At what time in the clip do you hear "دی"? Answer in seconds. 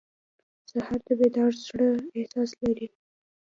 2.59-2.85